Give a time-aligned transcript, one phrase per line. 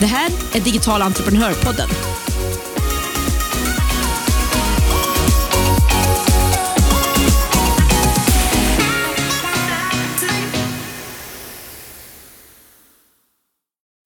[0.00, 1.88] Det här är Digital entreprenörpodden.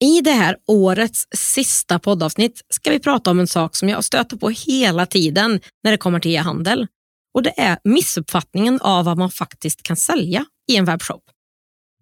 [0.01, 4.37] I det här årets sista poddavsnitt ska vi prata om en sak som jag stöter
[4.37, 6.87] på hela tiden när det kommer till e-handel.
[7.33, 11.23] Och det är missuppfattningen av vad man faktiskt kan sälja i en webbshop.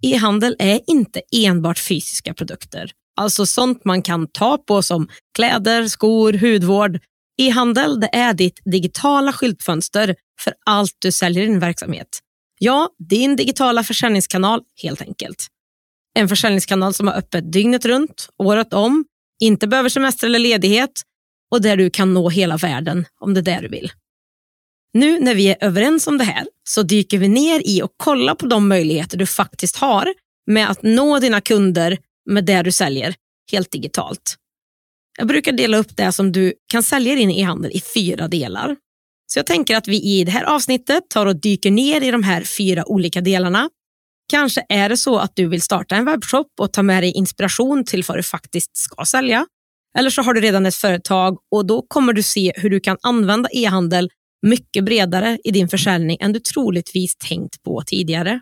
[0.01, 6.33] E-handel är inte enbart fysiska produkter, alltså sånt man kan ta på som kläder, skor,
[6.33, 6.99] hudvård.
[7.41, 12.07] E-handel det är ditt digitala skyltfönster för allt du säljer i din verksamhet.
[12.59, 15.47] Ja, din digitala försäljningskanal helt enkelt.
[16.13, 19.05] En försäljningskanal som har öppet dygnet runt, året om,
[19.39, 21.01] inte behöver semester eller ledighet
[21.51, 23.91] och där du kan nå hela världen om det är det du vill.
[24.93, 28.35] Nu när vi är överens om det här så dyker vi ner i och kollar
[28.35, 30.13] på de möjligheter du faktiskt har
[30.47, 31.97] med att nå dina kunder
[32.27, 33.15] med det du säljer
[33.51, 34.35] helt digitalt.
[35.17, 38.75] Jag brukar dela upp det som du kan sälja din e-handel i fyra delar.
[39.27, 42.23] Så jag tänker att vi i det här avsnittet tar och dyker ner i de
[42.23, 43.69] här fyra olika delarna
[44.29, 47.85] Kanske är det så att du vill starta en webbshop och ta med dig inspiration
[47.85, 49.45] till vad du faktiskt ska sälja.
[49.97, 52.97] Eller så har du redan ett företag och då kommer du se hur du kan
[53.01, 54.09] använda e-handel
[54.47, 58.41] mycket bredare i din försäljning än du troligtvis tänkt på tidigare.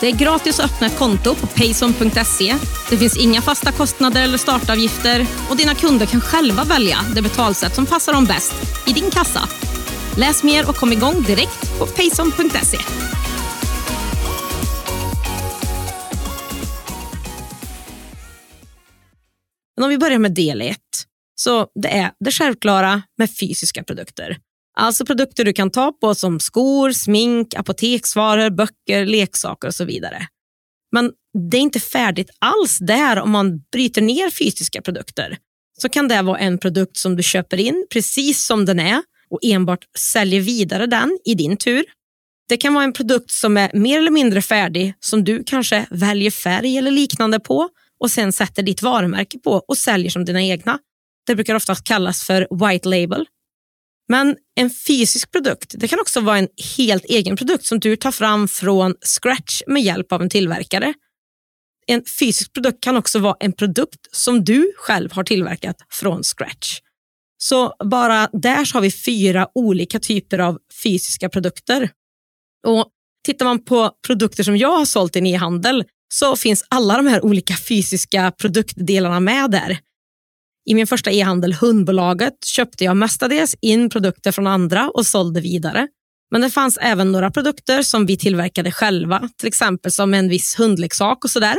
[0.00, 2.56] Det är gratis att öppna ett konto på payson.se.
[2.90, 7.74] Det finns inga fasta kostnader eller startavgifter och dina kunder kan själva välja det betalsätt
[7.74, 8.54] som passar dem bäst
[8.86, 9.48] i din kassa.
[10.16, 12.78] Läs mer och kom igång direkt på payson.se.
[19.76, 20.76] Men om vi börjar med del 1.
[21.34, 24.36] Så det är det självklara med fysiska produkter.
[24.80, 30.26] Alltså produkter du kan ta på som skor, smink, apoteksvaror, böcker, leksaker och så vidare.
[30.92, 31.12] Men
[31.50, 35.36] det är inte färdigt alls där om man bryter ner fysiska produkter.
[35.78, 39.38] Så kan det vara en produkt som du köper in precis som den är och
[39.42, 41.84] enbart säljer vidare den i din tur.
[42.48, 46.30] Det kan vara en produkt som är mer eller mindre färdig som du kanske väljer
[46.30, 47.68] färg eller liknande på
[48.00, 50.78] och sen sätter ditt varumärke på och säljer som dina egna.
[51.26, 53.26] Det brukar oftast kallas för white label.
[54.08, 58.12] Men en fysisk produkt det kan också vara en helt egen produkt som du tar
[58.12, 60.94] fram från scratch med hjälp av en tillverkare.
[61.86, 66.80] En fysisk produkt kan också vara en produkt som du själv har tillverkat från scratch.
[67.38, 71.90] Så bara där så har vi fyra olika typer av fysiska produkter.
[72.66, 72.92] Och
[73.26, 75.84] Tittar man på produkter som jag har sålt i en e-handel
[76.14, 79.78] så finns alla de här olika fysiska produktdelarna med där.
[80.70, 85.88] I min första e-handel, Hundbolaget, köpte jag mestadels in produkter från andra och sålde vidare.
[86.30, 90.58] Men det fanns även några produkter som vi tillverkade själva, till exempel som en viss
[90.58, 91.56] hundleksak och sådär.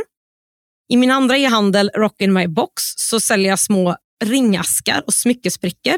[0.92, 5.96] I min andra e-handel, Rock in my box, så säljer jag små ringaskar och smyckesbrickor.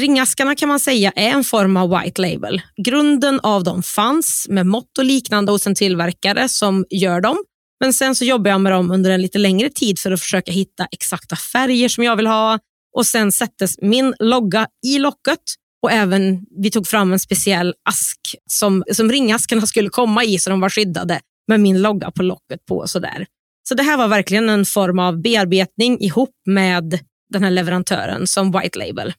[0.00, 2.62] Ringaskarna kan man säga är en form av white label.
[2.84, 7.38] Grunden av dem fanns med mått och liknande hos en tillverkare som gör dem.
[7.82, 10.52] Men sen så jobbar jag med dem under en lite längre tid för att försöka
[10.52, 12.58] hitta exakta färger som jag vill ha.
[12.96, 15.38] Och Sen sättes min logga i locket
[15.82, 18.18] och även vi tog fram en speciell ask
[18.50, 22.66] som, som ringaskarna skulle komma i så de var skyddade med min logga på locket
[22.66, 22.76] på.
[22.76, 23.26] Och sådär.
[23.68, 26.98] Så det här var verkligen en form av bearbetning ihop med
[27.32, 29.12] den här leverantören som white label.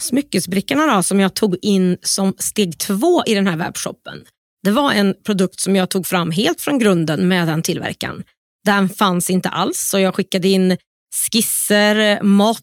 [0.00, 4.24] Smyckesbrickorna då, som jag tog in som steg två i den här webbshoppen,
[4.62, 8.22] det var en produkt som jag tog fram helt från grunden med den tillverkaren.
[8.64, 10.76] Den fanns inte alls, så jag skickade in
[11.14, 12.60] skisser, mått,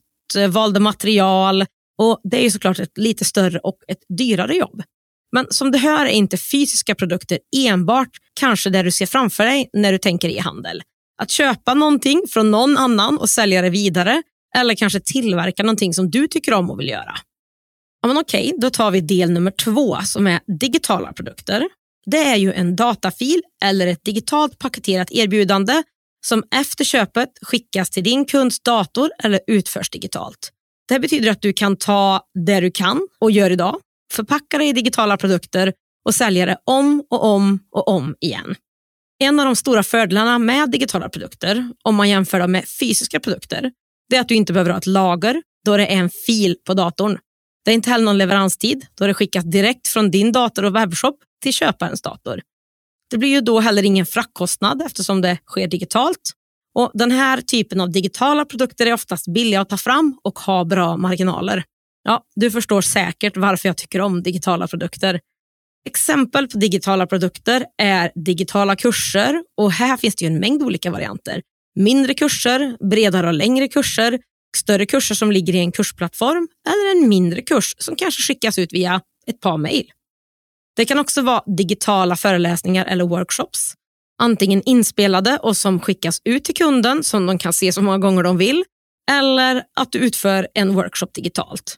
[0.49, 1.65] valde material
[1.97, 4.83] och det är ju såklart ett lite större och ett dyrare jobb.
[5.31, 8.09] Men som du hör är inte fysiska produkter enbart
[8.39, 10.81] kanske det du ser framför dig när du tänker e-handel.
[11.21, 14.23] Att köpa någonting från någon annan och sälja det vidare
[14.57, 17.15] eller kanske tillverka någonting som du tycker om och vill göra.
[18.01, 21.67] Ja, men okej, då tar vi del nummer två som är digitala produkter.
[22.11, 25.83] Det är ju en datafil eller ett digitalt paketerat erbjudande
[26.25, 30.51] som efter köpet skickas till din kunds dator eller utförs digitalt.
[30.87, 33.79] Det betyder att du kan ta det du kan och gör idag,
[34.13, 35.73] förpacka det i digitala produkter
[36.05, 38.55] och sälja det om och om och om igen.
[39.19, 43.71] En av de stora fördelarna med digitala produkter, om man jämför dem med fysiska produkter,
[44.09, 46.73] det är att du inte behöver ha ett lager då det är en fil på
[46.73, 47.17] datorn.
[47.69, 51.15] Det är inte heller någon leveranstid då det skickas direkt från din dator och webbshop
[51.43, 52.41] till köparens dator.
[53.09, 56.31] Det blir ju då heller ingen fraktkostnad eftersom det sker digitalt.
[56.75, 60.65] Och Den här typen av digitala produkter är oftast billiga att ta fram och har
[60.65, 61.63] bra marginaler.
[62.03, 65.19] Ja, du förstår säkert varför jag tycker om digitala produkter.
[65.89, 71.41] Exempel på digitala produkter är digitala kurser och här finns det en mängd olika varianter.
[71.75, 74.19] Mindre kurser, bredare och längre kurser,
[74.57, 78.73] större kurser som ligger i en kursplattform eller en mindre kurs som kanske skickas ut
[78.73, 79.91] via ett par mejl.
[80.75, 83.73] Det kan också vara digitala föreläsningar eller workshops.
[84.21, 88.23] Antingen inspelade och som skickas ut till kunden som de kan se så många gånger
[88.23, 88.63] de vill
[89.11, 91.77] eller att du utför en workshop digitalt.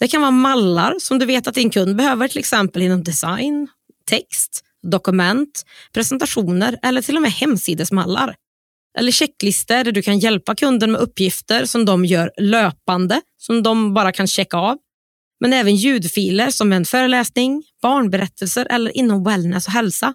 [0.00, 3.68] Det kan vara mallar som du vet att din kund behöver till exempel inom design,
[4.06, 8.34] text, dokument, presentationer eller till och med hemsidesmallar.
[8.98, 13.94] Eller checklistor där du kan hjälpa kunden med uppgifter som de gör löpande, som de
[13.94, 14.78] bara kan checka av.
[15.40, 20.14] Men även ljudfiler som en föreläsning, barnberättelser eller inom wellness och hälsa.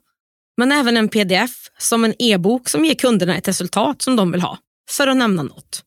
[0.57, 4.41] Men även en pdf som en e-bok som ger kunderna ett resultat som de vill
[4.41, 4.57] ha,
[4.89, 5.83] för att nämna något.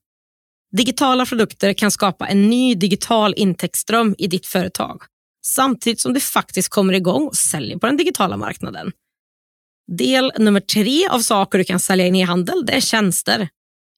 [0.76, 5.02] Digitala produkter kan skapa en ny digital intäktsström i ditt företag
[5.46, 8.92] samtidigt som du faktiskt kommer igång och säljer på den digitala marknaden.
[9.98, 13.48] Del nummer tre av saker du kan sälja in i e-handel det är tjänster.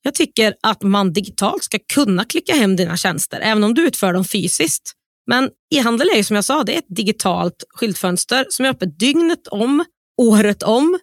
[0.03, 4.13] Jag tycker att man digitalt ska kunna klicka hem dina tjänster även om du utför
[4.13, 4.93] dem fysiskt.
[5.27, 8.99] Men e-handel är ju som jag sa, det är ett digitalt skyltfönster som är öppet
[8.99, 9.85] dygnet om,
[10.23, 10.99] året om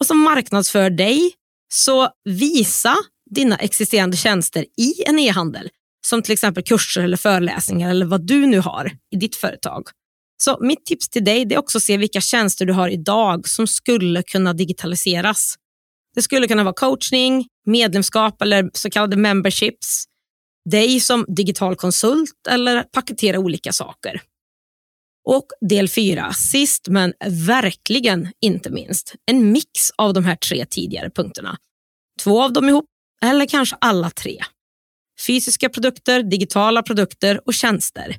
[0.00, 1.32] och som marknadsför dig.
[1.74, 2.96] Så visa
[3.30, 5.68] dina existerande tjänster i en e-handel
[6.06, 9.82] som till exempel kurser eller föreläsningar eller vad du nu har i ditt företag.
[10.44, 13.66] Så mitt tips till dig är också att se vilka tjänster du har idag som
[13.66, 15.54] skulle kunna digitaliseras.
[16.14, 20.04] Det skulle kunna vara coachning, medlemskap eller så kallade memberships,
[20.70, 24.20] dig som digital konsult eller paketera olika saker.
[25.28, 27.12] Och del fyra, sist men
[27.46, 31.56] verkligen inte minst, en mix av de här tre tidigare punkterna.
[32.22, 32.86] Två av dem ihop
[33.24, 34.38] eller kanske alla tre.
[35.26, 38.16] Fysiska produkter, digitala produkter och tjänster.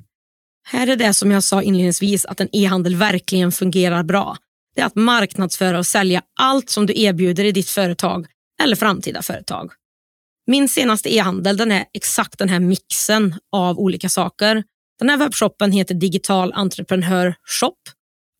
[0.66, 4.36] Här är det som jag sa inledningsvis att en e-handel verkligen fungerar bra.
[4.74, 8.26] Det är att marknadsföra och sälja allt som du erbjuder i ditt företag
[8.62, 9.72] eller framtida företag.
[10.46, 14.64] Min senaste e-handel den är exakt den här mixen av olika saker.
[14.98, 17.76] Den här webbshoppen heter Digital Entreprenör Shop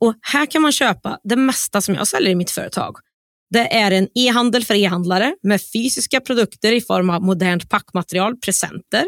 [0.01, 2.97] och här kan man köpa det mesta som jag säljer i mitt företag.
[3.51, 9.05] Det är en e-handel för e-handlare med fysiska produkter i form av modernt packmaterial, presenter,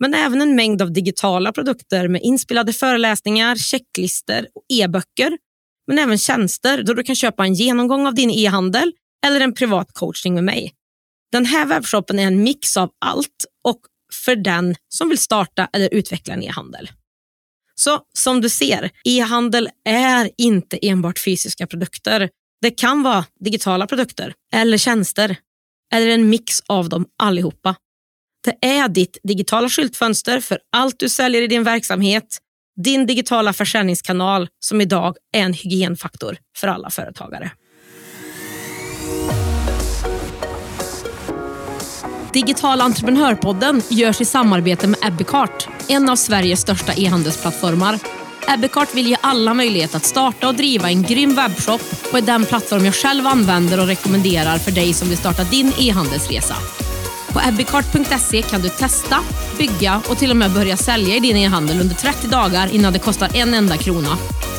[0.00, 5.38] men även en mängd av digitala produkter med inspelade föreläsningar, checklister och e-böcker.
[5.86, 8.92] Men även tjänster då du kan köpa en genomgång av din e-handel
[9.26, 10.74] eller en privat coachning med mig.
[11.32, 13.80] Den här webbshoppen är en mix av allt och
[14.24, 16.90] för den som vill starta eller utveckla en e-handel.
[17.74, 22.30] Så som du ser, e-handel är inte enbart fysiska produkter.
[22.60, 25.36] Det kan vara digitala produkter eller tjänster
[25.92, 27.76] eller en mix av dem allihopa.
[28.48, 32.38] Det är ditt digitala skyltfönster för allt du säljer i din verksamhet,
[32.84, 37.50] din digitala försäljningskanal som idag är en hygienfaktor för alla företagare.
[42.32, 47.98] Digital entreprenörpodden görs i samarbete med Ebbecart, en av Sveriges största e-handelsplattformar.
[48.48, 52.44] Ebbecart vill ge alla möjlighet att starta och driva en grym webbshop och är den
[52.44, 56.56] plattform jag själv använder och rekommenderar för dig som vill starta din e-handelsresa.
[57.38, 59.16] På ebbicart.se kan du testa,
[59.58, 62.98] bygga och till och med börja sälja i din e-handel under 30 dagar innan det
[62.98, 64.16] kostar en enda krona.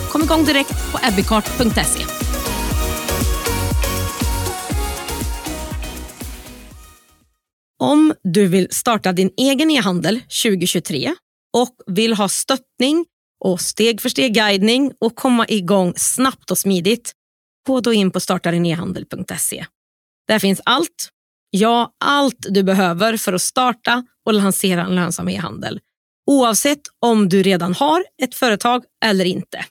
[0.09, 2.05] Kom igång direkt på ebbicart.se.
[7.79, 11.15] Om du vill starta din egen e-handel 2023
[11.57, 13.05] och vill ha stöttning
[13.45, 17.11] och steg för steg guidning och komma igång snabbt och smidigt,
[17.67, 19.65] gå då in på startadinehandel.se.
[20.27, 21.09] Där finns allt
[21.49, 25.79] Ja, allt du behöver för att starta och lansera en lönsam e-handel.
[26.27, 29.65] Oavsett om du redan har ett företag eller inte.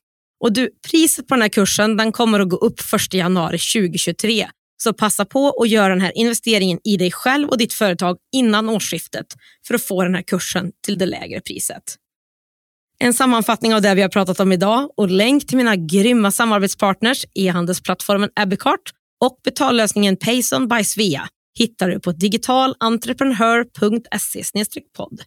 [0.44, 4.48] Och du, priset på den här kursen den kommer att gå upp 1 januari 2023.
[4.82, 8.68] Så passa på att göra den här investeringen i dig själv och ditt företag innan
[8.68, 9.26] årsskiftet
[9.66, 11.82] för att få den här kursen till det lägre priset.
[13.00, 17.24] En sammanfattning av det vi har pratat om idag och länk till mina grymma samarbetspartners
[17.34, 24.42] e-handelsplattformen Abicart och betallösningen Payson by Svea hittar du på digitalentreprenör.se
[24.96, 25.20] podd.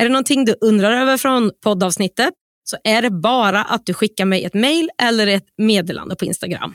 [0.00, 2.30] Är det någonting du undrar över från poddavsnittet
[2.64, 6.74] så är det bara att du skickar mig ett mejl eller ett meddelande på Instagram.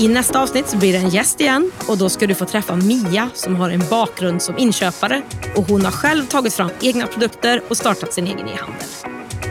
[0.00, 2.76] I nästa avsnitt så blir det en gäst igen och då ska du få träffa
[2.76, 5.22] Mia som har en bakgrund som inköpare
[5.56, 8.88] och hon har själv tagit fram egna produkter och startat sin egen e-handel.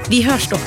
[0.10, 0.58] Vi hörs då.